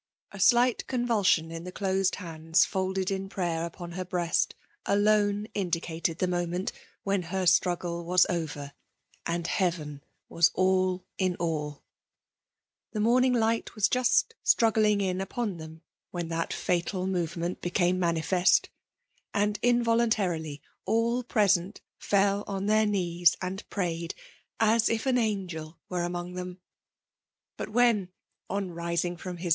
A 0.31 0.39
slight 0.39 0.87
convulsion 0.87 1.51
in 1.51 1.63
the 1.63 1.71
closed 1.71 2.15
hands 2.15 2.65
folded 2.65 3.11
in 3.11 3.29
prayer 3.29 3.65
upon 3.67 3.91
her 3.91 4.03
breast, 4.03 4.55
alone 4.83 5.45
indicated 5.53 6.17
the 6.17 6.25
moment 6.27 6.71
when 7.03 7.21
her 7.29 7.45
struggle 7.45 8.03
was 8.03 8.25
over, 8.27 8.71
and 9.27 9.45
Heaven 9.45 10.01
was 10.27 10.49
all 10.55 11.05
in 11.19 11.35
all! 11.35 11.83
The 12.93 12.99
morning 12.99 13.33
light 13.33 13.75
was 13.75 13.87
just 13.87 14.33
struggling 14.41 15.01
in 15.01 15.21
upon 15.21 15.57
them 15.57 15.83
when 16.09 16.29
that 16.29 16.51
fatal 16.51 17.05
moteacteot 17.05 17.61
became 17.61 17.99
nttaifest; 17.99 18.69
and 19.35 19.61
invohitttftrilyiall 19.61 20.61
pfe9«it&U 20.87 21.23
4tti 22.01 22.45
tbeiar 22.55 22.89
knees 22.89 23.37
and 23.39 23.69
prayed* 23.69 24.15
as 24.59 24.89
if 24.89 25.05
an 25.05 25.17
angol 25.17 25.77
wer« 25.89 26.01
among 26.03 26.33
them. 26.33 26.59
But 27.55 27.69
vihen, 27.69 28.09
on 28.49 28.71
rising 28.71 29.15
from 29.15 29.37
fab.' 29.37 29.49